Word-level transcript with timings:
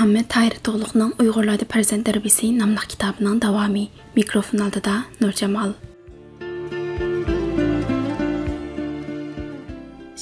muhammad 0.00 0.28
tahir 0.32 0.54
tug'liqning 0.66 1.10
uyg'urlarda 1.20 1.66
farzand 1.72 2.06
tarbiyasi 2.08 2.46
nomli 2.60 2.84
kitobining 2.92 3.40
davomi. 3.44 3.82
Mikrofon 4.18 4.62
oldida 4.66 4.94
nurjamol 5.22 5.74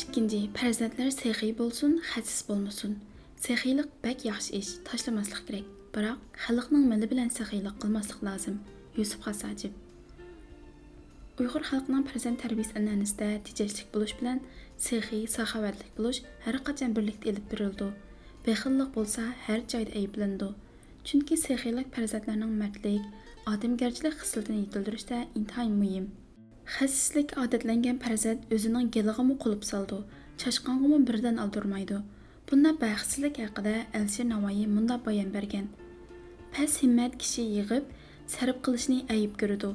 ikkinchi 0.00 0.40
farzandlar 0.58 1.12
sehiy 1.18 1.52
bo'lsin 1.60 1.92
xasis 2.10 2.40
bo'lmasin. 2.48 2.96
Sehiylik 3.44 3.92
bak 4.06 4.26
yaxshi 4.30 4.50
ish 4.60 4.72
tashlamaslik 4.88 5.44
kerak. 5.46 5.70
Biroq 5.94 6.18
xalqning 6.46 6.84
mili 6.94 7.06
bilan 7.12 7.30
sehiylik 7.38 7.78
qilmaslik 7.82 8.20
lozim. 8.28 8.58
Yusuf 8.98 9.20
hasajib 9.28 9.72
uyg'ur 11.40 11.62
xalqining 11.70 12.04
farzand 12.10 12.38
tarbiyasi 12.42 12.74
an'anasida 12.80 13.30
tejashlik 13.46 13.88
bo'lish 13.94 14.18
bilan 14.18 14.38
sehiy 14.88 15.24
saxovatlik 15.36 15.90
bo'lish 15.98 16.20
har 16.44 16.56
qachon 16.66 16.90
birlikda 16.96 17.26
ilib 17.30 17.48
berildi 17.54 17.90
بېخىللىق 18.46 18.90
بولسا 18.96 19.24
ھەر 19.46 19.62
جايدا 19.72 19.92
ئەيىبلىنىدۇ 19.98 20.48
چۈنكى 21.10 21.36
سېخىيلىق 21.42 21.88
پەرزەنتلەرنىڭ 21.96 22.52
مەردلىك 22.62 23.48
ئادەمگەرچىلىك 23.52 24.16
خىسلىتىنى 24.20 24.58
يېتىلدۈرۈشتە 24.60 25.18
ئىنتايىن 25.24 25.74
مۇھىم 25.82 26.06
خەسىسلىككە 26.76 27.40
ئادەتلەنگەن 27.42 28.00
پەرزەنت 28.04 28.54
ئۆزىنىڭ 28.56 28.90
گېلىغىمۇ 28.96 29.36
قۇلۇپ 29.44 29.66
سالىدۇ 29.70 29.98
چاشقانغىمۇ 30.44 30.98
بىردەن 31.10 31.40
ئالدۇرمايدۇ 31.44 32.00
بۇنداق 32.50 32.80
بەختسىزلىك 32.84 33.40
ھەققىدە 33.44 33.74
ئەلشىر 34.00 34.28
نavoىي 34.32 34.66
مۇنداق 34.76 35.04
بايان 35.08 35.32
بەرگەن 35.38 35.66
پەس 36.58 36.78
ھىممەت 36.84 37.18
كىشى 37.24 37.46
يىغىپ 37.56 37.90
سەرپ 38.36 38.62
قىلىشنى 38.68 39.00
ئەيىب 39.14 39.34
كۆرىدۇ 39.42 39.72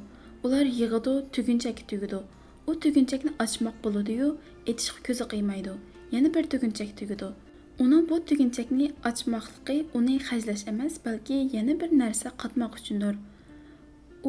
ular 0.48 0.66
yig'idu 0.80 1.14
tugunchakka 1.36 1.90
tugidi 1.92 2.22
u 2.68 2.80
tugunchakni 2.86 3.32
ochmoq 3.44 3.76
bo'ladiyu 3.84 4.28
etishga 4.72 5.00
ko'zi 5.08 5.26
qiymaydi. 5.34 5.74
Yana 6.16 6.30
bir 6.36 6.50
tugunchak 6.54 6.92
tugidi 7.00 7.30
uning 7.80 8.10
bu 8.10 8.16
tugunchakni 8.30 8.88
ochmoqligi 9.10 9.86
uni 9.98 10.16
hajlash 10.30 10.64
emas 10.72 10.98
balki 11.06 11.38
yana 11.54 11.74
bir 11.82 11.90
narsa 12.02 12.30
qatmoq 12.42 12.74
uchundir 12.80 13.16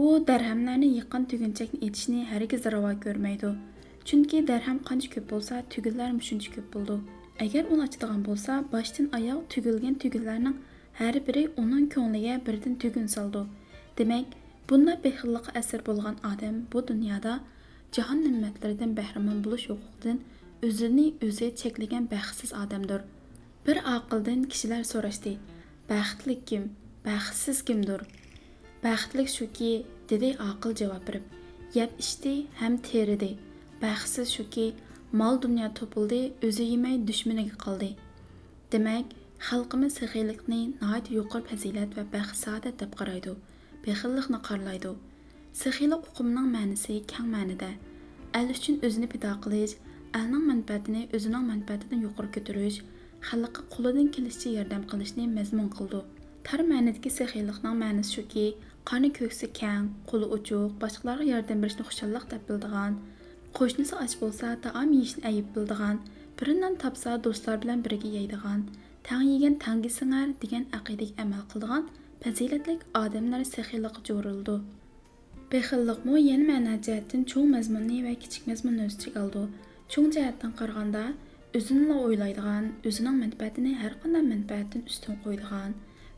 u 0.03 0.05
darhamlarni 0.29 0.89
yiqqan 0.99 1.25
tugunchakni 1.31 1.79
etishni 1.87 2.21
hargiz 2.31 2.63
ravo 2.75 2.93
ko'rmaydi 3.05 3.51
chunki 4.09 4.39
darham 4.51 4.79
qancha 4.89 5.09
ko'p 5.15 5.27
bo'lsa 5.33 5.55
tugunlar 5.73 6.09
shuncha 6.29 6.51
ko'p 6.57 6.69
bo'ldi 6.75 6.97
agar 7.45 7.65
uni 7.73 7.83
ochadigan 7.87 8.23
bo'lsa 8.29 8.53
boshdan 8.75 9.07
oyoq 9.19 9.41
tugilgan 9.55 9.95
tugunlarning 10.05 10.57
har 11.01 11.15
biri 11.27 11.43
uning 11.63 11.87
ko'ngliga 11.95 12.35
birdan 12.47 12.75
tugun 12.85 13.07
soldi 13.17 13.43
demak 13.99 14.27
bunday 14.69 14.97
behilliqqa 15.07 15.51
asir 15.61 15.81
bo'lgan 15.89 16.17
odam 16.31 16.57
bu 16.73 16.79
dunyoda 16.91 17.35
jahon 17.97 18.19
ne'matlaridan 18.27 18.97
bahramand 19.01 19.41
bo'lish 19.47 19.67
huquqidan 19.73 20.19
o'zini 20.69 21.07
o'zi 21.27 21.47
cheklagan 21.61 22.05
baxtsiz 22.15 22.51
odamdir 22.63 23.01
bir 23.67 23.77
oqildan 23.97 24.41
kishilar 24.53 24.83
so'rashdi 24.93 25.33
baxtli 25.91 26.37
kim? 26.49 26.65
Baxtsiz 27.07 27.59
kimdir? 27.69 28.01
Baxtli 28.85 29.25
shuki 29.37 29.73
dedi 30.11 30.31
oqil 30.51 30.73
javob 30.81 31.03
berib 31.09 31.25
yeb 31.79 31.91
ichdi 32.05 32.35
ham 32.61 32.75
teridi. 32.89 33.31
Baxtsiz 33.83 34.29
shuki 34.37 34.67
mol 35.21 35.37
dunyo 35.43 35.67
topildi 35.79 36.21
o'zi 36.47 36.65
yemay 36.73 36.95
dushmaniga 37.09 37.57
qoldi 37.65 37.89
demak 38.73 39.13
xalqimiz 39.49 39.93
saxiylikni 40.01 40.61
nihoyat 40.71 41.11
yuqori 41.17 41.45
fazilat 41.51 41.91
va 41.99 42.05
baxt 42.15 42.37
saodat 42.45 42.81
deb 42.83 42.97
qaraydi 43.01 43.35
bexillikni 43.85 44.41
qorlaydi 44.49 44.91
saxiylik 45.63 46.09
uqumining 46.11 46.49
ma'nisi 46.57 46.97
kang 47.13 47.29
ma'nida 47.35 47.71
el 48.39 48.51
uchun 48.57 48.81
o'zini 48.89 49.09
pido 49.13 49.31
qilish 49.45 49.75
elning 50.21 50.45
manfaatini 50.51 51.03
o'zining 51.19 51.45
manfaatidan 51.53 52.03
yuqori 52.07 52.31
ko'tarish 52.37 52.79
xalqqa 53.29 53.63
qo'lidan 53.75 54.09
kelishicha 54.15 54.51
yordam 54.59 54.83
qilishni 54.91 55.25
mazmun 55.39 55.69
qildi 55.77 56.01
tar 56.47 56.61
ma'nidagi 56.71 57.11
sexiylikning 57.19 57.77
ma'nosi 57.83 58.13
shuki 58.17 58.47
qoni 58.91 59.11
ko'ksi 59.19 59.47
kang 59.61 59.85
qo'li 60.11 60.27
uchuq 60.37 60.71
boshqalarga 60.83 61.25
yordam 61.33 61.59
berishni 61.65 61.85
xushalliq 61.91 62.25
deb 62.33 62.43
bildigan 62.49 62.93
qo'shnisi 63.59 63.95
och 64.03 64.15
bo'lsa 64.23 64.49
taom 64.65 64.89
yeyishni 64.97 65.23
ayib 65.31 65.47
bildigan 65.55 65.97
biridan 66.39 66.75
topsa 66.83 67.11
do'stlar 67.25 67.57
bilan 67.63 67.79
birga 67.85 68.09
yeydigan 68.17 68.61
tang 69.09 69.25
yegan 69.33 69.55
tangi 69.65 69.91
singar 69.99 70.29
degan 70.43 70.65
aqidaga 70.79 71.15
amal 71.25 71.43
qildigan 71.51 71.85
fazilatlik 72.23 72.81
odamlar 73.03 73.43
sexiylikqa 73.55 74.01
jo'rildi 74.09 74.57
bexilliqmi 75.53 76.17
yana 76.31 76.45
ma'no 76.51 76.75
jihatdan 76.87 77.23
cho'ng 77.31 77.49
mazmunni 77.55 77.99
va 78.07 78.15
kichik 78.23 78.43
mazmunni 78.51 78.83
o'z 78.89 78.95
ichiga 78.99 79.19
oldi 79.25 79.43
cho'ng 79.93 80.09
jihatdan 80.17 80.53
qaraganda 80.61 81.03
o'zini 81.59 81.97
o'ylaydigan 82.05 82.65
o'zining 82.89 83.17
manfaatini 83.25 83.73
har 83.83 83.93
qanday 84.03 84.25
manfaatdan 84.33 84.83
ustun 84.91 85.19
qo'ydigan 85.25 85.71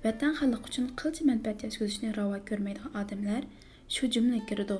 vatan 0.04 0.32
xalq 0.38 0.62
uchun 0.70 0.86
qilcha 1.00 1.22
manfaat 1.30 1.64
yetkazishni 1.66 2.12
ravo 2.18 2.38
ko'rmaydigan 2.50 2.92
odamlar 3.00 3.42
shu 3.94 4.10
jumla 4.14 4.38
kirdi 4.48 4.78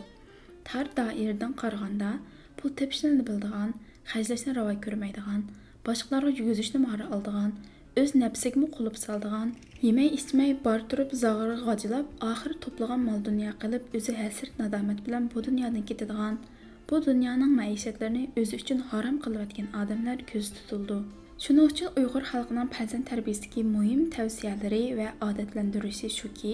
tar 0.68 0.86
doiradan 0.98 1.52
qaraganda 1.62 2.10
pul 2.58 2.70
tepishni 2.80 3.22
bildigan 3.28 3.70
hajlashni 4.12 4.56
ravo 4.58 4.74
ko'rmaydigan 4.86 5.40
boshqalarga 5.86 6.32
yuguzishni 6.40 6.78
mahora 6.86 7.06
oldigan 7.16 7.50
o'z 8.00 8.10
nafsigimi 8.22 8.68
qulib 8.76 8.96
soldigan 9.04 9.48
yemay 9.86 10.08
ichmay 10.18 10.50
bor 10.66 10.80
turib 10.90 11.10
zog'iri 11.24 11.56
g'ojilab 11.66 12.06
oxiri 12.30 12.56
to'plagan 12.64 13.00
mol 13.08 13.18
dunyo 13.28 13.52
qilib 13.62 13.96
o'zi 13.98 14.12
hasrat 14.22 14.52
nadomat 14.62 14.98
bilan 15.06 15.22
bu 15.34 15.44
dunyodan 15.48 15.84
ketadigan 15.90 16.34
bu 16.90 16.96
dunyoning 17.06 17.52
maishatlarini 17.60 18.24
o'zi 18.40 18.56
uchun 18.62 18.82
harom 18.90 19.16
qilayotgan 19.24 19.68
odamlar 19.80 20.18
ko'z 20.32 20.50
tutildi 20.56 20.98
shuning 21.44 21.70
uchun 21.70 21.88
uyg'ur 22.00 22.24
xalqining 22.32 22.68
farzand 22.76 23.06
tarbiyasidagi 23.10 23.64
muhim 23.76 24.02
tavsiyalari 24.16 24.82
va 24.98 25.08
odatlantirishi 25.28 26.10
shuki 26.18 26.52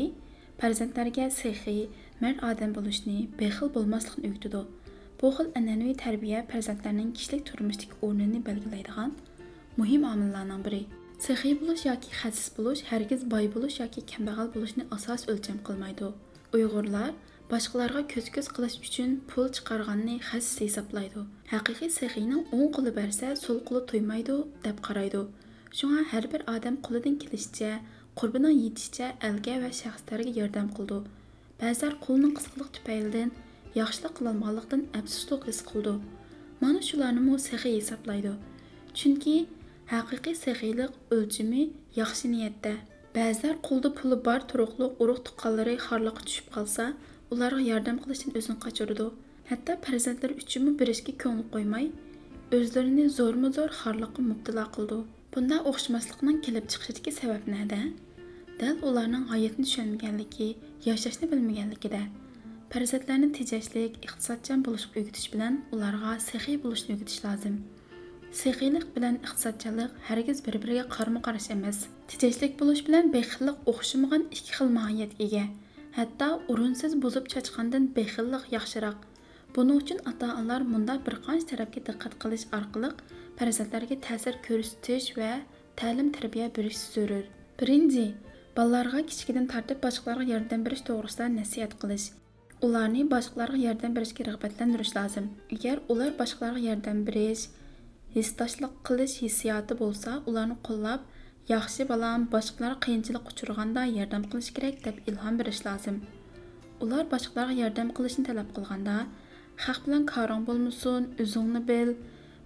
farzandlarga 0.60 1.26
sehiy 1.40 1.82
mard 2.22 2.38
odam 2.50 2.70
bo'lishni 2.78 3.18
bexil 3.40 3.68
bo'lmaslikni 3.76 4.30
o'rgatadi 4.30 4.62
bu 5.22 5.28
xil 5.36 5.48
an'anaviy 5.58 5.96
tarbiya 6.04 6.38
farzandlarning 6.52 7.10
kishilik 7.18 7.42
turmushdagi 7.50 7.94
o'rnini 8.06 8.40
belgilaydigan 8.48 9.10
muhim 9.80 10.02
omillarning 10.12 10.62
biri. 10.66 10.82
Sehiy 11.26 11.54
bo'lish 11.60 11.84
yoki 11.90 12.10
xasis 12.20 12.48
bo'lish 12.56 12.82
hargiz 12.90 13.20
boy 13.34 13.44
bo'lish 13.54 13.76
yoki 13.82 14.00
kambag'al 14.12 14.48
bo'lishni 14.54 14.84
asos 14.96 15.22
o'lcham 15.32 15.58
qilmaydi 15.68 16.08
uyg'urlar 16.56 17.10
boshqalarga 17.52 18.00
ko'z-ko'z 18.10 18.46
qilish 18.56 18.74
uchun 18.86 19.10
pul 19.30 19.48
chiqarganni 19.56 20.14
xasis 20.28 20.60
hisoblaydi. 20.64 21.22
Haqiqiy 21.50 21.90
sexiyning 21.98 22.46
o'ng 22.56 22.70
qo'li 22.76 22.92
bersa 22.98 23.32
so'l 23.40 23.58
qo'li 23.68 23.82
to'ymaydi 23.90 24.36
deb 24.66 24.78
qaraydi. 24.86 25.20
Shunga 25.78 26.04
har 26.12 26.24
bir 26.32 26.46
odam 26.54 26.78
qo'lidan 26.86 27.18
kelishicha 27.24 27.70
qurbining 28.20 28.56
yetishicha 28.64 29.10
elga 29.28 29.58
va 29.64 29.70
shaxslarga 29.80 30.32
yordam 30.40 30.72
qildi. 30.78 30.98
Ba'zilar 31.60 31.92
qo'lining 32.06 32.32
qisqalik 32.38 32.72
tufaylidan 32.78 33.30
yaxshilik 33.80 34.12
qilolmaganlikdan 34.18 34.82
afsuslik 35.02 35.46
his 35.50 35.60
qildi. 35.70 35.94
Mana 36.62 36.80
shularni 36.88 37.38
sehiy 37.50 37.76
hisoblaydi. 37.80 38.34
Chunki 38.98 39.36
haqiqiy 39.94 40.36
sexiylik 40.44 40.92
o'lchimi 41.16 41.62
yaxshi 42.00 42.26
niyatda. 42.34 42.74
Ba'zilar 43.16 43.56
qo'lda 43.68 43.88
puli 43.98 44.16
bor 44.26 44.40
turuqliq 44.50 44.92
urug' 45.02 45.24
tuqqanlari 45.26 45.74
xorliqqa 45.86 46.22
tushib 46.28 46.46
qolsa 46.56 46.84
ularga 47.34 47.62
yordam 47.72 47.98
qilishdan 48.04 48.38
o'zini 48.38 48.56
qochirdi 48.64 49.06
hatto 49.50 49.76
farzandlari 49.86 50.38
uchunmi 50.42 50.72
berishga 50.80 51.12
ko'ngil 51.24 51.46
qo'ymay 51.54 51.86
o'zlarini 52.58 53.04
zo'rma 53.18 53.52
zo'r 53.58 53.76
xorliqqa 53.82 54.24
mubtilo 54.30 54.64
qildi 54.76 54.98
bunday 55.34 55.60
o'xshamaslikning 55.70 56.40
kelib 56.46 56.66
chiqishidagi 56.72 57.12
sabab 57.20 57.46
nada? 57.54 57.80
Dal 58.60 58.76
ularning 58.88 59.24
hayotni 59.32 59.64
tushunmaganligi 59.68 60.48
yashashni 60.88 61.30
bilmaganligida 61.32 62.02
farzandlarni 62.72 63.28
tejashlik 63.38 63.96
iqtisodchan 64.06 64.60
bo'lishga 64.66 65.00
o'rgatish 65.00 65.28
bilan 65.32 65.56
ularga 65.76 66.12
sehiy 66.26 66.56
bo'lishni 66.62 66.94
o'rgatish 66.94 67.20
lozim. 67.26 67.56
Sehiylik 68.42 68.86
bilan 68.94 69.18
iqtisodchanlik 69.26 69.98
hargiz 70.08 70.38
bir 70.46 70.56
biriga 70.62 70.84
qarama 70.94 71.20
qarshi 71.26 71.50
emas. 71.56 71.82
Tejashlik 72.12 72.54
bo'lish 72.60 72.82
bilan 72.86 73.12
bexillik 73.16 73.68
o'xshamagan 73.72 74.24
ikki 74.36 74.56
xil 74.58 74.72
mohiyatga 74.78 75.26
ega. 75.28 75.44
Hatto 75.96 76.28
o'rinsiz 76.52 76.92
buzib 77.04 77.26
chachqandan 77.32 77.84
bexillik 77.96 78.44
yaxshiroq 78.56 78.98
buning 79.56 79.80
uchun 79.82 79.98
ota 80.10 80.28
onalar 80.40 80.62
bunda 80.72 80.94
bir 81.06 81.16
qancha 81.26 81.46
tarafga 81.50 81.80
diqqat 81.88 82.14
qilish 82.22 82.46
orqali 82.58 82.90
farzandlarga 83.38 83.96
ta'sir 84.06 84.38
ko'rsatish 84.46 85.08
va 85.18 85.32
ta'lim 85.80 86.08
tarbiya 86.16 86.46
berish 86.56 86.80
zarur 86.94 87.24
birinchi 87.60 88.06
bolalarga 88.56 89.02
kichkidan 89.10 89.46
tortib 89.52 89.78
boshqalarga 89.86 90.26
yordam 90.34 90.64
berish 90.66 90.84
to'g'risida 90.88 91.26
nasihat 91.38 91.72
qilish 91.82 92.06
ularni 92.66 93.02
boshqalarga 93.14 93.60
yordam 93.66 93.92
berishga 93.98 94.28
rag'batlantirish 94.30 94.94
lozim 94.98 95.26
agar 95.56 95.76
ular 95.92 96.10
boshqalarga 96.22 96.64
yordam 96.70 97.04
berish 97.08 97.44
hisdoshlik 98.16 98.74
qilish 98.88 99.16
hissiyoti 99.24 99.78
bo'lsa 99.82 100.20
ularni 100.32 100.56
qo'llab 100.68 101.00
ياخشى 101.50 101.84
بالام 101.90 102.24
باشقىلار 102.32 102.74
قىيىنچىلىققا 102.84 103.32
ئۇچرىغاندا 103.32 103.82
ياردەم 103.92 104.26
керек 104.32 104.76
деп 104.82 104.84
دەپ 104.84 105.08
ئىلھام 105.12 105.38
بېرىش 105.40 105.60
لازىم. 105.68 105.96
ئۇلار 106.80 107.08
باشقىلارغا 107.14 107.56
ياردەم 107.60 107.90
قىلىشنى 107.96 108.24
تەلەپ 108.28 108.52
قىلغاندا 108.58 108.94
خەق 109.64 109.80
بىلەن 109.86 110.04
كارىڭ 110.12 110.44
بولمىسۇن 110.50 111.08
ئۆزۈڭنى 111.24 111.62
بىل 111.72 111.90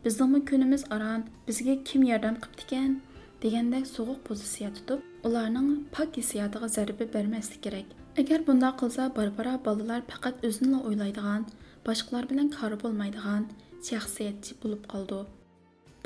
بىزنىڭمۇ 0.06 0.40
كۈنىمىز 0.50 0.86
ئاران 0.96 1.28
بىزگە 1.50 1.76
كىم 1.92 2.08
ياردەم 2.10 2.40
قىپتىكەن 2.46 2.96
دېگەندەك 3.44 3.86
سوغۇق 3.92 4.18
پوزىتسىيە 4.30 4.72
تۇتۇپ 4.80 5.28
ئۇلارنىڭ 5.28 5.70
پاك 5.96 6.20
ھېسسىياتىغا 6.20 6.74
زەربە 6.76 7.12
بەرمەسلىك 7.16 7.64
كېرەك. 7.68 7.94
ئەگەر 8.20 8.48
بۇنداق 8.50 8.78
قىلسا 8.82 9.08
باربارا 9.20 9.56
بالىلار 9.66 10.04
پەقەت 10.12 10.44
ئۆزىنىلا 10.48 10.84
ئويلايدىغان 10.88 11.48
باشقىلار 11.88 12.30
بىلەن 12.30 12.52
كارى 12.58 12.84
بولمايدىغان 12.84 13.48
شەخسىيەتچى 13.90 14.62
بولۇپ 14.62 14.88
قالىدۇ. 14.94 15.20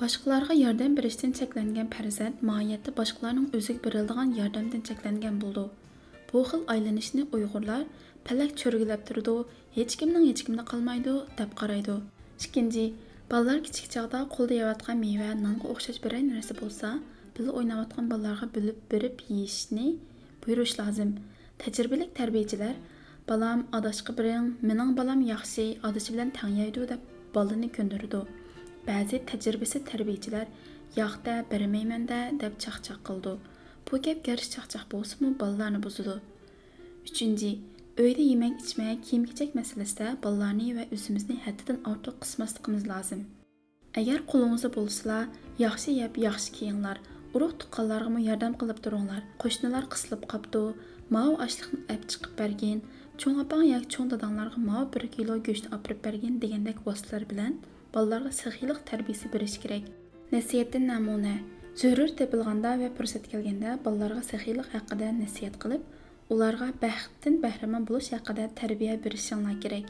Boshqalarga 0.00 0.54
yordam 0.56 0.92
berishdan 0.98 1.32
cheklangan 1.38 1.88
farzand 1.94 2.36
mohiyatda 2.50 2.92
boshqalarning 3.00 3.48
o'ziga 3.56 3.80
beriladigan 3.86 4.30
yordamdan 4.38 4.82
cheklangan 4.88 5.36
bo'ldi 5.42 5.64
bu 6.30 6.44
xil 6.50 6.62
aylanishni 6.74 7.24
uyg'urlar 7.38 7.82
palak 8.28 8.54
cho'rgilab 8.62 9.02
turdi 9.10 9.34
hech 9.76 9.96
kimning 10.02 10.24
hech 10.30 10.42
kimda 10.46 10.64
qolmaydi 10.72 11.14
deb 11.40 11.52
qaraydi 11.60 11.96
ikkinchi 12.46 12.86
bolalar 13.32 13.58
kichik 13.66 13.92
chog'da 13.96 14.22
qo'lda 14.36 14.58
yeyotgan 14.60 14.98
meva 15.04 15.28
nonga 15.44 15.66
o'xshash 15.74 16.00
biror 16.06 16.22
narsa 16.32 16.58
bo'lsa 16.62 16.88
birga 17.34 17.52
o'ynayotgan 17.58 18.10
bolalarga 18.12 18.52
bilib 18.56 18.82
berib 18.94 19.24
yeyishni 19.30 19.86
buyurish 20.42 20.74
lozim 20.80 21.10
tajribalik 21.62 22.10
tarbiyachilar 22.20 22.74
balam 23.30 23.68
adashqa 23.78 24.12
biring 24.18 24.52
mening 24.68 24.90
balam 25.00 25.20
yaxshi 25.32 25.64
adashi 25.88 26.10
bilan 26.14 26.30
tang 26.38 26.60
yeydi 26.62 26.92
deb 26.92 27.10
bolani 27.36 27.68
ko'ndirdi 27.78 28.28
ba'zi 28.88 29.16
tajribasi 29.30 29.78
tarbiyachilar 29.90 30.46
yoqda 31.00 31.34
bermaymanda 31.50 32.20
deb 32.42 32.54
chaqchaq 32.64 33.00
qildi 33.08 33.32
bu 33.90 34.00
gap 34.06 34.18
garchi 34.28 34.48
chaqchaq 34.54 34.84
bo'lsimi 34.94 35.30
bolalarni 35.42 35.80
buzadi 35.86 36.16
uchinchi 37.08 37.50
uyda 38.04 38.22
yemak 38.32 38.54
ichmak 38.64 39.02
kiyim 39.06 39.24
kechak 39.30 39.50
masalasida 39.60 40.06
bolalarni 40.24 40.68
va 40.78 40.84
o'zimizni 40.96 41.36
haddidan 41.46 41.78
ortiq 41.92 42.16
qismasligimiz 42.22 42.84
lozim 42.92 43.22
agar 44.00 44.18
qo'lingizda 44.30 44.70
bo'lsa 44.78 45.16
yaxshi 45.64 45.96
yeb 46.00 46.12
yaxshi 46.26 46.54
kiyinglar 46.58 46.98
urug' 47.34 47.58
tuqqanlarga 47.62 48.20
yordam 48.28 48.54
qilib 48.60 48.78
turinglar 48.84 49.22
qo'shnilar 49.42 49.84
qisilib 49.92 50.22
qopdi 50.32 50.62
mao 51.16 51.30
oshliqni 51.46 51.80
olib 51.92 52.06
chiqib 52.12 52.32
bergin 52.40 52.78
cho'ng 53.20 53.38
opang 53.44 53.64
yoki 53.72 53.88
cho'ng 53.94 54.08
dadanglarga 54.12 54.60
mao 54.70 54.82
bir 54.94 55.04
kilo 55.14 55.34
go'shtni 55.48 55.70
opirib 55.76 56.00
bergin 56.06 56.40
degandek 56.44 56.78
vositalar 56.86 57.24
bilan 57.32 57.52
bolalarga 57.94 58.32
saxiylik 58.42 58.80
tarbiyasi 58.90 59.26
berish 59.34 59.56
kerak 59.62 59.84
nasihatdan 60.34 60.84
namuna 60.92 61.34
zarur 61.80 62.10
tepilganda 62.20 62.70
va 62.82 62.88
fursat 62.96 63.24
kelganda 63.32 63.70
bolalarga 63.84 64.22
saxiylik 64.32 64.68
haqida 64.76 65.08
nasihat 65.22 65.54
qilib 65.62 65.82
ularga 66.32 66.68
baxtdan 66.84 67.34
bahramand 67.44 67.84
bo'lish 67.90 68.10
haqida 68.16 68.44
tarbiya 68.60 68.94
berishinglar 69.04 69.56
kerak 69.64 69.86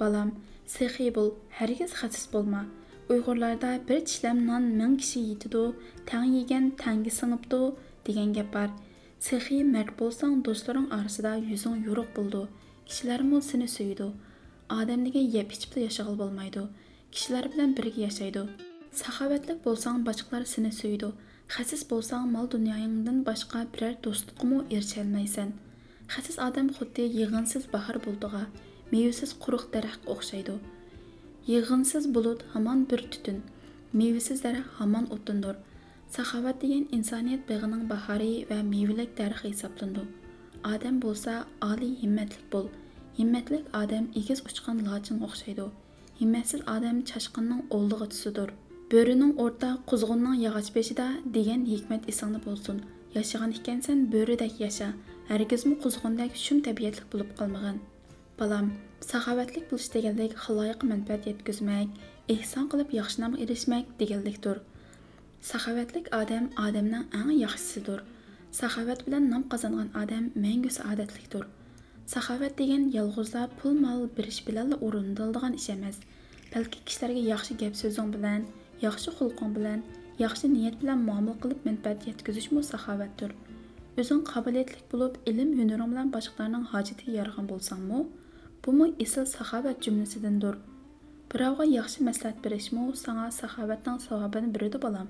balam 0.00 0.28
sexiy 0.76 1.10
bo'l 1.16 1.30
hargiz 1.58 1.90
xasis 2.00 2.24
bo'lma 2.34 2.62
uyg'urlarda 3.12 3.70
bir 3.88 4.00
tishlam 4.08 4.38
non 4.48 4.64
ming 4.80 4.94
kishi 5.02 5.20
yetidi 5.30 5.64
tang 6.10 6.26
yegan 6.38 6.64
tangi 6.82 7.12
singibdi 7.20 7.62
degan 8.06 8.28
gap 8.36 8.48
bor 8.56 8.68
sexiy 9.28 9.62
mard 9.74 9.90
bo'lsang 10.00 10.34
do'stlaring 10.46 10.86
orasida 10.96 11.32
yuzing 11.50 11.76
yo'riq 11.86 12.10
bo'ldi 12.18 12.42
kishilarmi 12.88 13.38
seni 13.50 13.68
suydi 13.76 14.08
odam 14.78 15.00
degan 15.06 15.26
yeb 15.36 15.48
ichib 15.56 15.72
yashag'il 15.86 16.16
bo'lmaydi 16.22 16.62
kishilar 17.14 17.46
bilan 17.52 17.70
birga 17.78 18.00
yashaydi 18.06 18.42
saxovatlik 18.98 19.58
bo'lsang 19.64 20.02
boshqalar 20.08 20.44
seni 20.50 20.70
suydi 20.80 21.08
xasis 21.54 21.82
bo'lsang 21.92 22.28
mol 22.34 22.46
dunyoyingdan 22.54 23.18
boshqa 23.28 23.62
biror 23.72 23.96
do'stliqmu 24.04 24.58
erisholmaysan 24.76 25.50
xasis 26.14 26.36
odam 26.46 26.68
xuddi 26.76 27.06
yig'insiz 27.18 27.66
bahor 27.74 27.98
buldig'a 28.04 28.44
mevasiz 28.92 29.34
quruq 29.42 29.64
daraxtga 29.74 30.14
o'xshaydi 30.14 30.56
yig'insiz 31.50 32.08
bulut 32.14 32.46
hamon 32.54 32.86
bir 32.92 33.04
tutun 33.16 33.42
mevasiz 34.02 34.46
daraxt 34.46 34.72
hamon 34.78 35.10
o'tindir 35.18 35.56
saxovat 36.16 36.56
degan 36.62 36.88
insoniyat 37.00 37.42
beg'ining 37.50 37.84
bahoriy 37.92 38.38
va 38.50 38.62
mevalik 38.72 39.10
daraxt 39.20 39.50
hisoblanadi 39.50 40.04
odam 40.74 41.04
bo'lsa 41.04 41.38
oliy 41.72 41.94
himmatlik 42.02 42.48
bo'l 42.56 42.66
himmatlik 43.20 43.64
odam 43.84 44.10
egiz 44.20 44.48
uchgan 44.48 44.76
lochinga 44.88 45.32
o'xshaydi 45.32 45.72
himmatsiz 46.20 46.60
odam 46.76 46.96
chashqinning 47.10 47.62
o'ldig'ichisidir 47.76 48.50
bo'rining 48.92 49.32
o'rta 49.44 49.70
quzg'unning 49.90 50.36
yog'och 50.44 50.70
beshida 50.76 51.06
degan 51.36 51.62
hikmat 51.72 52.08
esingda 52.12 52.40
bo'lsin 52.46 52.80
yashagan 53.16 53.52
ekansan 53.58 53.98
bo'ridek 54.14 54.54
yasha 54.64 54.88
hargizmi 55.30 55.74
quzg'undek 55.84 56.38
shum 56.44 56.62
tabiatlik 56.68 57.06
bo'lib 57.12 57.30
qolmag'in 57.40 57.78
balam 58.40 58.72
saxovatlik 59.10 59.64
bo'lish 59.70 59.90
deganlik 59.96 60.32
xaloyiqqa 60.44 60.90
manfaat 60.92 61.28
yetkazmak 61.30 61.88
ehson 62.34 62.64
qilib 62.72 62.90
yaxshi 63.00 63.22
nomga 63.22 63.42
erishmak 63.44 63.94
deganlikdir 64.00 64.58
saxovatlik 65.50 66.10
odam 66.20 66.50
odamning 66.66 67.04
eng 67.20 67.30
yaxshisidir 67.44 68.00
saxovat 68.60 69.00
bilan 69.06 69.30
nom 69.32 69.42
qozongan 69.52 69.88
odam 70.02 70.24
mangu 70.44 70.70
saodatlikdir 70.78 71.44
saxovat 72.12 72.54
degan 72.60 72.82
yolg'izlar 72.98 73.48
pul 73.58 73.74
mol 73.84 74.00
berish 74.16 74.40
bilan 74.46 74.68
o'rindiladigan 74.86 75.52
ish 75.60 75.68
emas 75.76 75.96
balki 76.54 76.78
kishilarga 76.86 77.22
yaxshi 77.32 77.52
gap 77.62 77.74
so'zing 77.82 78.08
bilan 78.16 78.40
yaxshi 78.86 79.10
xulqing 79.18 79.52
bilan 79.56 79.80
yaxshi 80.24 80.46
niyat 80.54 80.76
bilan 80.80 80.98
muomala 81.08 81.36
qilib 81.42 81.60
manfaat 81.68 82.08
yetkazishmi 82.08 82.62
saxovatdir 82.70 83.30
o'zing 84.00 84.22
qobiliyatli 84.32 84.80
bo'lib 84.92 85.14
ilm 85.30 85.50
hunaring 85.60 85.90
bilan 85.92 86.08
boshqalarning 86.16 86.64
hojatiga 86.72 87.12
yaragan 87.20 87.46
bo'lsangmi 87.52 88.00
bumi 88.64 88.86
esil 89.04 89.24
saxovat 89.36 89.76
jumlasidandir 89.84 90.54
birovga 91.32 91.64
yaxshi 91.78 91.98
maslahat 92.08 92.38
berishmi 92.44 92.84
sanga 93.04 93.26
saxovatning 93.40 93.98
savobini 94.06 94.48
beradi 94.56 94.78
bolam 94.86 95.08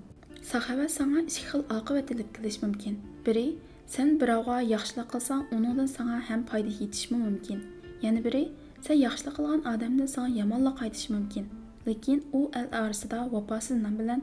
saxovat 0.53 0.91
sanga 0.99 1.21
ikki 1.31 1.43
xil 1.51 1.63
oqibat 1.79 2.07
ilib 2.15 2.29
kelishi 2.37 2.61
mumkin 2.65 2.95
biri 3.27 3.47
sen 3.95 4.09
birovga 4.21 4.57
yaxshilik 4.75 5.09
qilsang 5.13 5.43
uningdan 5.57 5.89
sanga 5.97 6.19
ham 6.29 6.41
foyda 6.51 6.73
yetishmi 6.81 7.19
mumkin 7.27 7.59
yana 8.05 8.21
biri 8.27 8.43
sen 8.87 8.97
yaxshilik 9.07 9.35
qilgan 9.39 9.63
odamdan 9.73 10.09
sanga 10.15 10.31
yomonlik 10.41 10.77
qaytishi 10.81 11.09
mumkin 11.17 11.45
lekin 11.89 12.19
u 12.39 12.41
el 12.61 12.67
orasida 12.83 13.19
vafosiz 13.33 13.77
nom 13.85 13.95
bilan 14.01 14.21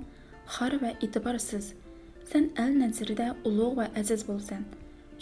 xor 0.56 0.72
va 0.84 0.92
e'tiborsiz 1.06 1.66
sen 2.30 2.44
el 2.64 2.72
nazarida 2.82 3.28
ulug' 3.50 3.76
va 3.80 3.86
aziz 4.02 4.22
bo'lsan 4.30 4.62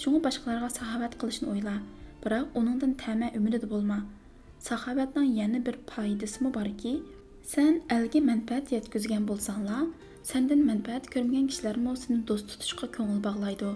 shunga 0.01 0.19
boshqalarga 0.27 0.69
saxovat 0.77 1.13
qilishni 1.21 1.47
o'yla 1.53 1.75
biroq 2.23 2.45
uningdan 2.59 2.93
tama 3.03 3.27
umidida 3.39 3.67
bo'lma 3.73 3.99
saxovatning 4.67 5.29
yana 5.41 5.59
bir 5.65 5.75
foydasimi 5.91 6.49
borki 6.57 6.93
sen 7.53 7.73
elga 7.95 8.19
manfaat 8.29 8.65
yetkazgan 8.75 9.23
bo'lsanglar 9.29 9.83
sendan 10.31 10.61
manfaat 10.69 11.03
ko'rmagan 11.13 11.45
kishilarmi 11.51 11.91
seni 12.03 12.19
do'st 12.29 12.45
tutishga 12.51 12.87
ko'ngil 12.95 13.19
bog'laydi 13.27 13.73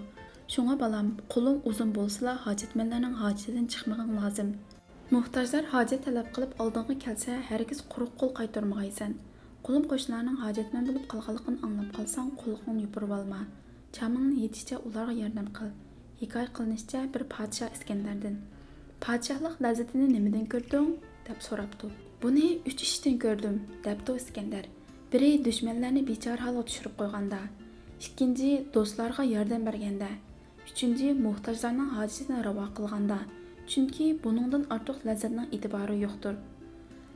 شۇڭا 0.50 0.74
uzun 0.84 1.08
قولۇڭ 1.32 1.58
ئۇزۇن 1.70 1.90
بولسىلا 1.96 2.32
ھاجەتمەنلەرنىڭ 2.44 3.12
ھاجىتىدىن 3.18 3.66
چىقمىغىن 3.72 4.08
لازىم 4.20 4.48
موھتاجلار 5.14 5.68
ھاجەت 5.74 6.00
تەلەپ 6.06 6.30
قىلىپ 6.36 6.62
ئالدىڭغا 6.62 6.94
كەلسە 7.04 7.36
quruq 7.50 7.84
qol 7.94 8.08
قول 8.22 8.32
قايتۇرمىغايسەن 8.38 9.12
قولۇم 9.68 9.84
قوشنىلارنىڭ 9.92 10.38
ھاجەتمەن 10.44 10.88
بولۇپ 10.88 11.04
قالغانلىقىنى 11.12 11.60
ئاڭلاپ 11.66 11.92
قالساڭ 11.98 12.32
قولىڭنى 12.40 12.82
يوپۇرۇۋالما 12.86 13.38
چامىڭنى 13.98 14.42
يېتىشىچە 14.44 14.78
ularga 14.90 15.14
ياردەم 15.18 15.46
قىل 15.58 15.70
ھېكايە 16.22 16.50
قىلىنىشىچە 16.58 17.02
bir 17.16 17.24
پادىشاھ 17.34 17.76
ئىسكەندەردىن 17.76 18.40
پادىشاھلىق 19.06 19.54
لەززىتىنى 19.66 20.08
نېمىدىن 20.14 20.48
كۆردۈڭ 20.54 20.88
deb 21.28 21.44
so'rabdi 21.46 21.92
buni 22.24 22.48
uch 22.72 22.82
ishdan 22.86 23.20
ko'rdim 23.26 23.60
debdi 23.86 24.16
iskandar 24.22 24.66
biri 25.14 25.30
dushmanlarni 25.46 26.02
bechora 26.10 26.48
holga 26.48 26.66
tushirib 26.72 26.98
qo'yganda 27.04 27.40
ikkinchi 28.08 28.50
do'stlarga 28.78 29.28
yordam 29.34 29.70
berganda 29.70 30.10
uchinchi 30.68 31.08
muhtojlarning 31.26 31.90
hojatini 31.96 32.38
ravo 32.46 32.66
qilganda 32.76 33.18
chunki 33.70 34.06
buningdan 34.24 34.64
ortiq 34.74 34.98
lazzatning 35.08 35.48
e'tibori 35.56 35.96
yo'qdir 36.04 36.34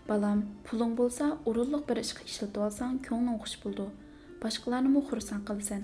balam 0.09 0.39
puling 0.67 0.93
bo'lsa 1.01 1.27
o'rinliq 1.49 1.83
bir 1.89 1.99
ishga 2.05 2.23
ishlatib 2.31 2.61
olsang 2.67 2.93
ko'ngling 3.09 3.39
xush 3.45 3.57
bo'ldi 3.65 3.87
boshqalarni 4.43 5.01
xursand 5.09 5.43
qilasan 5.49 5.83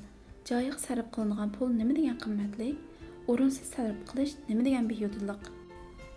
joyiga 0.49 0.79
sarf 0.87 1.07
qilingan 1.17 1.50
pul 1.57 1.69
nima 1.81 1.97
degan 1.99 2.19
qimmatli 2.25 2.69
o'rinsiz 3.33 3.67
sarf 3.75 3.99
qilish 4.11 4.35
nima 4.49 4.62
degan 4.69 4.90
beyudillik 4.93 5.43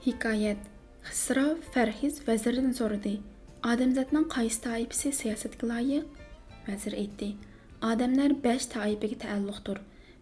hikoyat 0.06 0.62
xisro 1.10 1.48
farhiz 1.74 2.16
vazirdan 2.28 2.76
so'radi 2.80 3.16
odamzodning 3.72 4.28
qaysi 4.36 4.60
toifasi 4.68 5.10
siyosatga 5.22 5.66
loyiq 5.74 6.06
vazir 6.68 6.94
aytdi 7.04 7.30
odamlar 7.92 8.32
besh 8.46 8.66
toifaga 8.76 9.18
taalluqdir 9.26 9.78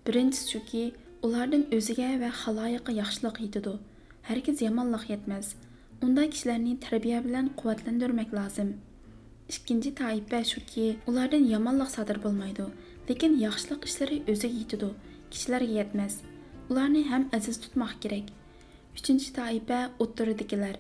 birinchisi 0.06 0.46
shuki 0.54 0.84
ulardan 1.26 1.64
o'ziga 1.78 2.10
va 2.22 2.30
haloyiqqa 2.42 2.92
yaxshilik 3.02 3.38
yetadi. 3.46 3.74
Hargiz 4.30 4.62
yomonlik 4.66 5.04
yetmas. 5.14 5.48
Unda 6.06 6.24
kishilarni 6.34 6.74
tarbiya 6.86 7.20
bilan 7.26 7.48
quvvatlantirmak 7.60 8.30
lozim. 8.38 8.70
Ikkinchi 9.54 9.92
toifa 10.02 10.40
shuki 10.52 10.86
ulardan 11.10 11.44
yomonlik 11.54 11.90
sodir 11.96 12.18
bo'lmaydi 12.26 12.66
lekin 13.10 13.34
yaxshilik 13.46 13.82
ishlari 13.90 14.18
o'ziga 14.34 14.58
yetadi 14.62 14.90
kishilarga 15.32 15.74
yetmas. 15.80 16.14
Ularni 16.70 17.02
ham 17.12 17.24
aziz 17.38 17.58
tutmoq 17.64 17.94
kerak. 18.04 18.26
Uchinchi 18.98 19.30
toifa 19.40 19.80
o'ttiridagilar 20.04 20.76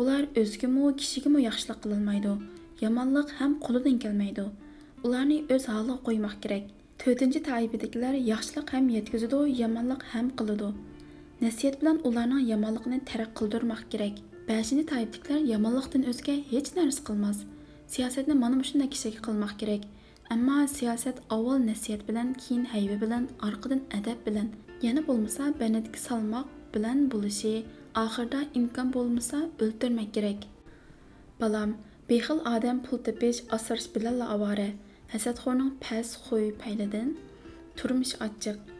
ular 0.00 0.22
o'zgimi 0.40 0.88
kishigami 1.00 1.40
yaxshilik 1.48 1.78
qilolmaydi. 1.84 2.32
Yomonlik 2.84 3.28
ham 3.38 3.52
qo'lidan 3.66 3.96
kelmaydi. 4.04 4.44
Ularni 5.06 5.38
o'z 5.54 5.64
holiga 5.72 5.96
qo'ymoq 6.08 6.36
kerak. 6.44 6.64
To'rtinchi 7.02 7.40
toifadagilar 7.48 8.14
yaxshilik 8.32 8.72
ham 8.74 8.88
yetkazadi 8.96 9.40
yomonlik 9.62 10.02
ham 10.12 10.26
qiladi 10.38 10.70
nasiyat 11.44 11.74
bilan 11.80 11.98
ularning 12.08 12.42
yomonligini 12.52 12.98
tark 13.10 13.30
qildirmoq 13.38 13.82
kerak 13.92 14.16
beshinchi 14.48 14.84
toifadagilar 14.92 15.40
yomonlikdan 15.52 16.02
o'zga 16.12 16.36
hech 16.52 16.70
narsa 16.78 17.00
qilmas 17.08 17.38
siyosatni 17.94 18.34
mana 18.42 18.66
shunday 18.70 18.88
kishiga 18.94 19.20
qilmoq 19.28 19.54
kerak 19.62 19.82
ammo 20.34 20.58
siyosat 20.76 21.16
avval 21.34 21.58
nasiyat 21.70 22.02
bilan 22.08 22.28
keyin 22.42 22.64
hayba 22.72 22.96
bilan 23.04 23.24
orqadan 23.46 23.82
adab 23.98 24.18
bilan. 24.26 24.48
Yana 24.82 25.00
bo'lmasa 25.08 25.44
banatga 25.60 25.98
salmoq 26.06 26.46
bilan 26.74 26.98
bo'lishi 27.12 27.52
oxirida 28.02 28.40
imkon 28.58 28.88
bo'lmasa 28.96 29.38
o'ltirmak 29.64 30.10
kerak 30.16 30.40
balam 31.40 31.70
bexil 32.08 32.38
odam 32.54 32.76
pul 32.84 32.98
tepish 33.06 33.40
asrash 33.56 33.86
bilanla 33.94 34.26
ovora 34.34 34.68
ھەسەتخورنىڭ 35.12 35.68
پەس 35.84 36.12
خۇي 36.26 36.46
پەيلىدىن 36.62 37.10
تۇرمۇش 37.80 38.12
ئاچچىق 38.24 38.72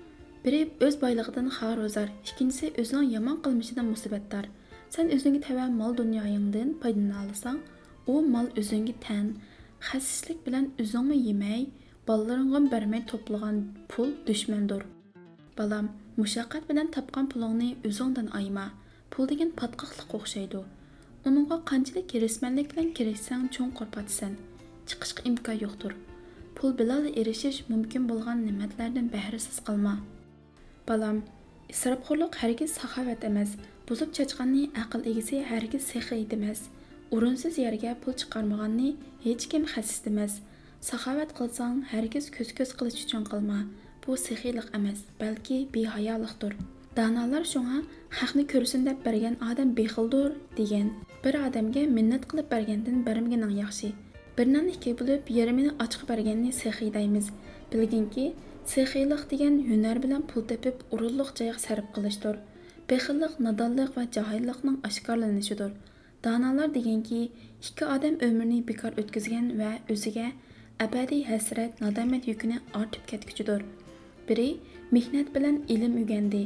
بىرى 0.47 0.61
ئۆز 0.85 0.97
بايلىقىدىن 1.03 1.51
خارۇزار 1.57 2.11
ئىككىنچىسى 2.15 2.71
ئۆزىنىڭ 2.81 3.11
يامان 3.13 3.37
قىلمىشىدىن 3.45 3.87
مۇسىبەتدار 3.93 4.49
سەن 4.97 5.13
ئۆزۈڭگە 5.17 5.41
تەۋە 5.47 5.67
مال 5.81 5.95
دۇنيايىڭدىن 6.01 6.73
پايدىلىنالىساڭ 6.83 7.61
ئۇ 8.07 8.17
مال 8.35 8.51
ئۆزۈڭگە 8.61 8.95
тән, 9.07 9.29
خەسىسلىك 9.89 10.43
بىلەن 10.47 10.67
өзіңі 10.85 11.19
يېمەي 11.29 11.67
بالىلىرىڭغىمۇ 12.11 12.73
бәрмей 12.75 13.05
توپلىغان 13.13 13.63
پۇل 13.95 14.13
دۈشمەندۇر 14.31 14.85
Балам, 15.61 15.93
مۇشەققەت 16.21 16.67
بىلەن 16.71 16.91
тапқан 16.97 17.31
پۇلۇڭنى 17.35 17.71
ئۆزۈڭدىن 17.85 18.33
айма, 18.41 18.67
پۇل 19.15 19.31
деген 19.33 19.55
پاتقاقلىققا 19.61 20.19
ئوخشايدۇ 20.19 20.65
ئۇنىڭغا 21.25 21.63
قانچىلىك 21.71 22.11
كىرىشمەنلىك 22.13 22.75
بىلەن 22.75 22.93
كىرىشسەڭ 22.99 23.49
чоң 23.59 23.73
پاتىسەن 23.81 24.37
چىقىشقا 24.91 25.27
ئىمكان 25.29 25.59
يوقتۇر 25.63 25.97
pul 26.57 26.71
bilan 26.81 27.05
erishish 27.21 27.59
mumkin 27.73 28.03
bo'lgan 28.11 28.39
ne'matlardan 28.47 29.09
bahrisiz 29.15 29.59
qilma 29.67 29.95
balam 30.89 31.17
isrofxo'rlik 31.75 32.39
hargiz 32.43 32.71
saxovat 32.81 33.27
emas 33.31 33.51
buzib 33.89 34.11
chachqanni 34.19 34.63
aql 34.83 35.01
egisi 35.11 35.43
hargiz 35.51 35.83
sehi 35.93 36.23
demas 36.33 36.61
o'rinsiz 37.17 37.55
yerga 37.65 37.93
pul 38.03 38.15
chiqarmaganni 38.21 38.91
hech 39.27 39.45
kim 39.51 39.65
xasis 39.73 39.99
demas 40.07 40.33
saxovat 40.91 41.31
qilsang 41.39 41.77
hargiz 41.93 42.25
ko'z 42.37 42.51
ko'z 42.59 42.71
qilish 42.79 43.03
uchun 43.05 43.29
qilma 43.31 43.59
bu 44.03 44.11
sehiylik 44.29 44.69
emas 44.79 44.99
balki 45.21 45.59
behayolikdir 45.75 46.55
Danalar 46.97 47.45
shunga 47.45 47.79
haqni 48.19 48.43
ko'rsin 48.53 48.87
deb 48.89 49.01
bergan 49.07 49.35
odam 49.49 49.73
bexildir 49.79 50.31
degan. 50.59 50.87
Bir 51.25 51.35
odamga 51.47 51.83
minnat 51.97 52.23
qilib 52.31 52.47
bergandan 52.53 53.03
bermaganing 53.09 53.53
yaxshi. 53.63 53.89
Bir 54.39 54.47
non 54.53 54.67
ikki 54.75 54.93
bo'lib 55.01 55.31
yarmini 55.39 55.71
ochib 55.85 56.03
berganni 56.11 56.53
sexiy 56.53 56.91
deymiz. 56.97 57.31
Bilginki, 57.73 58.25
sexiylik 58.75 59.23
degan 59.31 59.55
hunar 59.69 60.03
bilan 60.05 60.27
pul 60.33 60.43
tepib 60.51 60.83
urunliq 60.95 61.31
joyga 61.39 61.59
sarf 61.67 61.87
qilishdir. 61.95 62.37
Bexillik 62.91 63.39
nodonlik 63.47 63.97
va 63.97 64.05
jahillikning 64.17 64.77
oshkorlanishidir. 64.89 65.73
donolar 66.25 66.69
deganki, 66.75 67.31
ikki 67.63 67.85
odam 67.95 68.15
umrini 68.27 68.59
bekor 68.69 68.93
o'tkazgan 69.01 69.47
va 69.61 69.71
o'ziga 69.93 70.29
abadiy 70.85 71.23
hasrat, 71.31 71.81
nadomat 71.81 72.29
yukini 72.31 72.59
ortib 72.81 73.03
ketguchidir. 73.11 73.61
Biri 74.29 74.49
mehnat 74.95 75.35
bilan 75.35 75.57
ilm 75.75 75.93
o'gandi. 76.03 76.45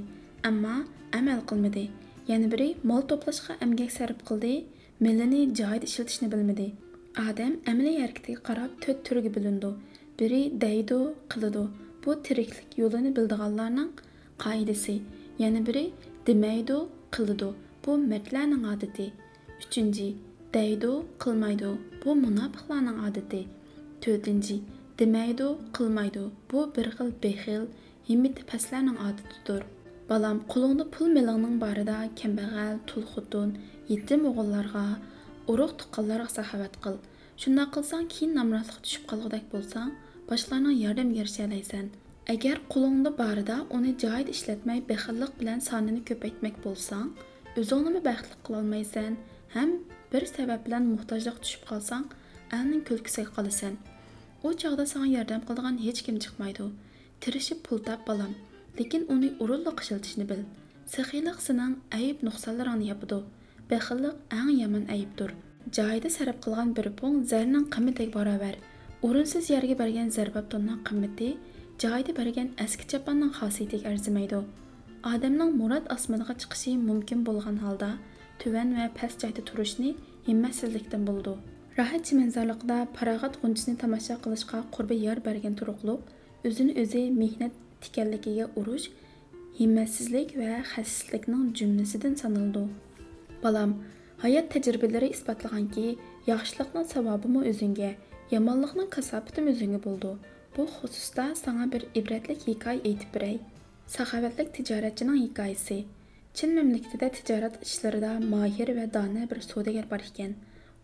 ammo 0.48 0.74
amal 1.18 1.40
qilmadi 1.48 1.82
yana 2.28 2.46
biri 2.52 2.68
mol 2.90 3.02
to'plashga 3.10 3.56
amgak 3.64 3.90
sarf 3.96 4.20
qildi 4.28 4.52
milini 5.06 5.40
joyida 5.58 5.88
ishlatishni 5.90 6.28
bilmadi 6.34 6.66
odam 7.18 7.52
amaliy 7.70 7.96
harakatiga 8.00 8.40
qarab 8.48 8.72
to'rt 8.82 8.98
turga 9.06 9.30
bo'lindi 9.36 9.70
biri 10.18 10.40
daydi 10.64 10.98
qiladi 11.32 11.62
bu 12.04 12.10
tiriklik 12.26 12.76
yo'lini 12.80 13.10
bildiganlarning 13.16 13.90
qoidasi 14.44 14.94
yana 15.42 15.60
biri 15.68 15.84
demaydi 16.28 16.76
qiladi 17.16 17.48
bu 17.86 17.96
mardlarning 18.12 18.64
odati 18.74 19.06
uchinchi 19.64 20.08
daydi 20.56 20.92
qilmaydi 21.24 21.72
bu 22.04 22.10
munofiqlarning 22.24 22.98
odati 23.08 23.42
to'rtinchi 24.06 24.56
demaydi 25.02 25.48
qilmaydi 25.76 26.24
bu 26.52 26.64
bir 26.76 26.86
xil 26.96 27.10
bexil 27.26 27.62
himmati 28.08 28.48
pastlarning 28.50 28.98
odatidir 29.08 29.62
Балам, 30.10 30.38
қолыңды 30.50 30.84
пұл 30.94 31.12
меліңнің 31.14 31.58
барыда 31.62 31.96
кембәғәл, 32.18 32.78
тұл 32.90 33.04
құтын, 33.12 33.50
етім 33.94 34.24
оғылларға, 34.30 34.82
ұруқ 35.51 35.75
тұққаларға 35.81 36.29
сахават 36.33 36.77
қыл. 36.83 36.97
Шунда 37.41 37.65
қылсаң, 37.75 38.07
кейін 38.13 38.33
намратлық 38.39 38.79
түшіп 38.85 39.05
қалғыдак 39.11 39.49
болсаң, 39.51 39.91
башларның 40.29 40.77
ярдам 40.79 41.11
ершәләйсән. 41.17 41.91
Әгәр 42.33 42.63
қолыңды 42.71 43.11
барыда 43.19 43.57
оны 43.69 43.93
жайды 44.01 44.33
işlәтмәй 44.33 44.81
бәхиллік 44.89 45.35
білән 45.41 45.61
саныны 45.61 46.01
көпәйтмәк 46.09 46.57
болсаң, 46.63 47.11
өзіңні 47.59 48.01
бәхтлік 48.07 48.41
қылалмайсән, 48.47 49.19
һәм 49.53 49.77
bir 50.11 50.25
сәбәп 50.31 50.65
белән 50.65 50.89
muhtojlik 50.95 51.37
tushib 51.43 51.67
qolsang, 51.69 52.09
әлнең 52.55 52.81
күлкісіге 52.89 53.35
қаласән. 53.37 53.77
O 54.41 54.51
чағда 54.53 54.87
саңа 54.89 55.11
ярдәм 55.13 55.45
қылдыған 55.45 55.79
hech 55.85 56.03
kim 56.07 56.19
chiqmaydi. 56.23 56.71
Tirishib 57.21 57.61
pul 57.67 57.79
tap 57.85 58.07
balam. 58.07 58.35
lekin 58.79 59.05
uni 59.13 59.29
o'rinliq 59.43 59.81
ishlatishni 59.83 60.25
bil 60.31 60.41
saxiylik 60.93 61.39
sening 61.47 61.73
ayib 61.97 62.23
nuqsonlaringni 62.27 62.87
بېخىللىق 63.70 64.36
ئەڭ 64.36 64.48
يامان 64.52 64.84
ئەيىبتۇر 64.92 65.32
جايىدا 65.76 66.10
سەرپ 66.16 66.38
قىلغان 66.44 66.70
بىر 66.78 66.88
پوڭ 67.00 67.18
زەرنىڭ 67.32 67.66
قىممىتىگە 67.74 68.12
باراۋەر 68.16 68.56
ئورۇنسىز 69.06 69.50
يەرگە 69.52 69.76
بەرگەن 69.80 70.10
زەربابتوننىڭ 70.16 70.80
قىممىتى 70.88 71.28
جايىدا 71.84 72.14
بەرگەن 72.18 72.50
ئەسكى 72.64 72.88
چاپاننىڭ 72.92 73.30
خاسىيىتىگە 73.38 73.90
ئەرزىمەيدۇ 73.90 74.40
ئادەمنىڭ 75.10 75.54
مۇراد 75.60 75.86
ئاسمىنىغا 75.94 76.36
چىقىشى 76.44 76.74
مۇمكىن 76.88 77.22
بولغان 77.28 77.62
ھالدا 77.64 77.90
تۆۋەن 78.42 78.74
ва 78.80 78.88
پەس 78.98 79.16
جايدا 79.24 79.46
تۇرۇشنى 79.50 79.94
ھىممەتسىزلىكتىن 80.28 81.06
بولىدۇ 81.10 81.36
راھەتچى 81.78 82.20
مەنزەرلىقىدا 82.20 82.78
پاراغەت 82.98 83.40
غۇنچىسىنى 83.44 83.80
тамаша 83.84 84.18
قىلىشقا 84.26 84.62
قۇربى 84.76 85.00
يار 85.06 85.24
بەرگەن 85.30 85.56
تۇرۇقلۇق 85.62 86.12
ئۆزىنى 86.44 86.76
ئۆزى 86.82 87.06
mehnat 87.22 87.64
tikanligiga 87.86 88.50
ئۇرۇش 88.54 88.92
himmatsizlik 89.60 90.38
ва 90.42 90.62
xəssislikning 90.74 91.50
jumlasidan 91.60 92.22
sanaladi 92.22 92.68
balam 93.46 93.70
hayot 94.24 94.50
tajribalari 94.54 95.08
isbotlaganki 95.16 95.86
yaxshilikning 96.30 96.86
savobimi 96.94 97.46
o'zingga 97.52 97.90
yomonlikning 98.34 98.90
kasofati 98.96 99.46
o'zingga 99.52 99.80
bo'ldi 99.86 100.10
bu 100.56 100.66
xususda 100.74 101.24
sanga 101.44 101.66
bir 101.74 101.86
ibratlik 102.00 102.44
hikoya 102.48 102.84
aytib 102.90 103.10
beray 103.16 103.38
saxovatlik 103.94 104.52
tijoratchining 104.56 105.18
hikoyasi 105.22 105.78
chin 106.40 106.54
mamlakatida 106.58 107.08
tijorat 107.16 107.54
ishlarida 107.66 108.12
mohir 108.34 108.68
va 108.78 108.86
dona 108.96 109.24
bir 109.30 109.40
savdogar 109.48 109.86
bor 109.92 110.02
ekan 110.10 110.36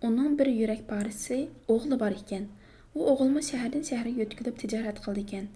uning 0.09 0.33
bir 0.39 0.49
yurak 0.61 0.83
parisi 0.93 1.39
o'g'li 1.75 2.01
bor 2.03 2.15
ekan 2.23 2.49
u 2.97 3.07
o'g'ilmi 3.13 3.43
shahardan 3.51 3.87
shaharga 3.91 4.17
yo'tkilib 4.23 4.59
tijorat 4.63 4.99
qildi 5.05 5.23
ekan 5.27 5.47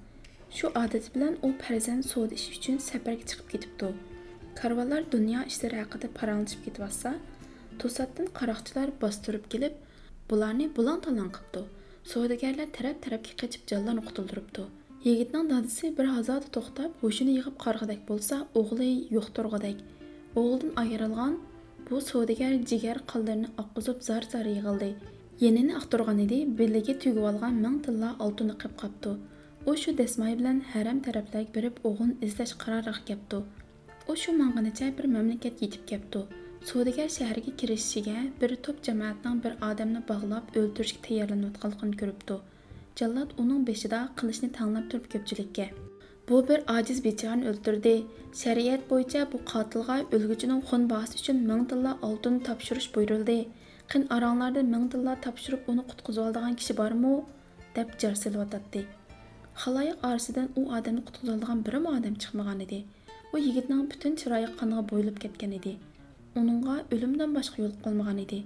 shu 0.56 0.66
odati 0.84 1.08
bilan 1.14 1.34
u 1.46 1.52
farzand 1.64 2.08
savdo 2.12 2.40
ishi 2.40 2.56
uchun 2.58 2.80
safarga 2.90 3.24
chiqib 3.30 3.52
ketibdi 3.52 3.90
karvonlar 4.62 5.02
dunyo 5.14 5.40
ishlari 5.50 5.76
haqida 5.82 6.08
paranglashib 6.18 6.60
ketyotsa 6.66 7.10
to'satdan 7.80 8.26
qaroqchilar 8.38 8.88
bostirib 9.02 9.44
kelib 9.52 9.74
bularni 10.30 10.66
bulang 10.76 11.00
talang 11.06 11.30
qilibdi. 11.36 11.62
Savdogarlar 12.10 12.68
taraf 12.76 12.96
tarafga 13.04 13.32
qochib 13.40 13.62
jonlarni 13.70 14.02
qutuldiribdi 14.08 14.64
yigitning 15.04 15.46
dadisi 15.50 15.90
bir 15.98 16.06
hazoda 16.14 16.48
to'xtab 16.56 16.90
hushini 17.02 17.34
yig'ib 17.36 17.54
qarg'adak 17.64 18.00
bo'lsa 18.08 18.36
o'g'li 18.60 18.88
yo'q 19.16 19.28
turg'adak 19.36 19.78
o'g'lidan 20.40 20.72
ayrilgan 20.82 21.38
bu 21.86 22.00
savdogar 22.08 22.52
jigar 22.70 22.98
qaldirini 23.12 23.48
oqqizib 23.62 24.02
zar 24.08 24.28
zar 24.32 24.46
yig'ildi. 24.54 24.90
Yenini 25.44 25.72
aqtirgan 25.80 26.18
edi 26.26 26.38
beliga 26.58 26.94
tugib 27.02 27.24
olgan 27.30 27.54
ming 27.64 27.78
tilla 27.86 28.10
oltinni 28.26 28.56
qilib 28.60 28.76
qopdi 28.82 29.12
u 29.70 29.72
shu 29.82 29.96
dasmoy 30.02 30.34
bilan 30.40 30.58
haram 30.72 30.98
taraflarga 31.06 31.54
berib 31.56 31.80
o'g'lini 31.88 32.14
izlash 32.26 32.54
qaroriga 32.62 32.94
kelibdi 33.08 33.40
u 34.10 34.16
shu 34.22 34.32
mang'inicha 34.42 34.86
bir 34.98 35.06
mamlakat 35.16 35.60
yetib 35.64 35.82
kelibdi 35.90 36.20
savdogar 36.68 37.08
shaharga 37.16 37.52
kirishiga 37.60 38.16
bir 38.40 38.50
to'p 38.64 38.80
jamoatning 38.86 39.36
bir 39.44 39.52
odamni 39.68 40.00
bog'lab 40.10 40.56
o'ldirishga 40.60 41.00
tayyorlanayotganligini 41.06 41.96
ko'ribdi. 42.00 42.36
Jallod 43.00 43.30
uning 43.42 43.62
beshida 43.70 44.00
qilichni 44.20 44.50
tanlab 44.58 44.90
turib 44.90 45.06
ko'pchilikka 45.14 45.66
bu 46.28 46.42
bir 46.50 46.60
ojiz 46.76 46.98
bechorani 47.06 47.48
o'ldirdi. 47.52 47.94
Shariat 48.42 48.86
bo'yicha 48.92 49.24
bu 49.32 49.42
qotilga 49.52 49.96
o'lguchining 50.18 50.62
xun 50.70 50.86
bosi 50.92 51.20
uchun 51.22 51.42
ming 51.50 51.66
tilla 51.72 51.96
oltin 52.08 52.38
topshirish 52.48 52.88
buyurildi. 52.96 53.38
Qin 53.92 54.08
oranglarda 54.16 54.62
ming 54.74 54.86
tilla 54.94 55.18
topshirib 55.26 55.74
uni 55.74 55.82
qutqizib 55.90 56.22
oldigan 56.26 56.62
kishi 56.62 56.80
bormi? 56.82 57.14
deb 57.76 57.90
jar 58.02 58.14
silyotdi 58.22 58.82
xaloyiq 59.62 59.98
orasidan 60.08 60.48
u 60.60 60.62
odamni 60.76 61.02
qutqizadigan 61.08 61.58
birimi 61.66 61.88
odam 61.98 62.14
chiqmagan 62.22 62.60
edi? 62.66 62.78
U 63.34 63.38
yigitning 63.46 63.82
butun 63.90 64.16
chiroyi 64.20 64.48
qoniga 64.60 64.82
bo'yilib 64.92 65.18
ketgan 65.24 65.52
edi? 65.58 65.72
Uningga 66.40 66.76
o'limdan 66.94 67.36
boshqa 67.38 67.62
yo'l 67.64 67.74
qolmagan 67.84 68.18
edi. 68.26 68.40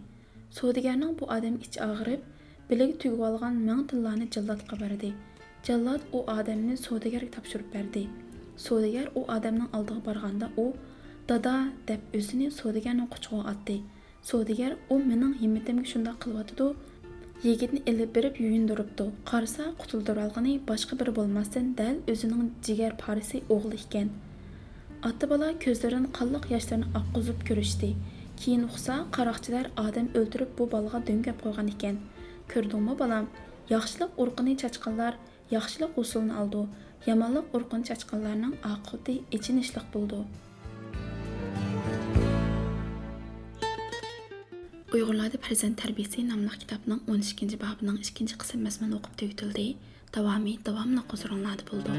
Savdogarning 0.57 1.13
bu 1.21 1.25
odam 1.37 1.55
ichi 1.67 1.79
og'rib 1.91 2.21
biligi 2.73 2.99
tugib 3.05 3.23
olgan 3.29 3.63
ming 3.69 3.87
tillani 3.93 4.27
jallodga 4.35 4.77
berdi 4.83 5.13
jallod 5.67 6.01
u 6.13 6.19
odamni 6.37 6.77
savdogarga 6.77 7.31
topshirib 7.37 7.69
berdi. 7.75 8.03
Savdogar 8.65 9.07
u 9.19 9.21
odamning 9.37 9.77
oldiga 9.77 10.01
borganda 10.09 10.49
u 10.65 10.67
dada 11.29 11.55
deb 11.89 12.01
o'zini 12.19 12.51
savdogarning 12.59 13.09
quchog'iga 13.15 13.53
otdi. 13.53 13.77
Savdogar 14.31 14.77
u 14.91 14.99
mening 15.11 15.33
himmatimga 15.41 15.87
shundoq 15.93 16.19
qilyotidi 16.25 16.69
yigitni 17.47 17.81
ilib 17.91 18.11
berib 18.17 18.37
qarasa 19.31 19.65
qutuldirib 19.81 20.23
olgani 20.27 20.53
boshqa 20.71 21.01
biri 21.01 21.17
bo'lmasdan 21.21 21.75
dal 21.81 21.97
o'zining 22.13 22.45
jigar 22.67 22.93
parisi 23.05 23.43
o'g'li 23.57 23.81
ekan. 23.87 24.09
Ota 25.09 25.27
bola 25.29 25.49
ko'zlaridan 25.65 26.05
qanliq 26.17 26.45
yoshlarni 26.55 26.87
oqqizib 26.99 27.41
ko'rishdi. 27.49 27.91
Keyin 28.41 28.63
uqsa 28.69 28.95
qaroqchilar 29.17 29.67
odam 29.83 30.07
o'ldirib 30.19 30.55
bu 30.59 30.65
bolaga 30.75 31.01
do'ngab 31.09 31.37
qo'ygan 31.45 31.69
ekan. 31.75 31.99
Ko'rdingmi 32.53 32.95
bolam? 33.03 33.27
Yaxshilik 33.75 34.17
urqini 34.23 34.55
chachqanlar 34.63 35.19
yaxshilik 35.57 35.93
g'usulini 35.97 36.35
oldi. 36.43 36.63
Yomonlik 37.09 37.47
urqini 37.59 37.89
chachqanlarning 37.91 38.55
oqibati 38.73 39.15
ichinishliq 39.37 39.87
bo'ldi. 39.95 40.21
Uyg'urlarda 44.95 45.39
farzand 45.47 45.77
tarbiyasi 45.83 46.29
nomli 46.31 46.57
kitobning 46.63 47.01
o'n 47.13 47.21
ikkinchi 47.31 47.61
bobining 47.65 47.99
ikkinchi 48.07 48.41
qism 48.43 48.65
mazmuni 48.67 49.01
o'qib 49.01 49.15
tugatildi 49.21 49.67
davomi 50.17 50.55
davomli 50.69 51.03
huzuringlarda 51.13 51.65
bo'ldi. 51.73 51.93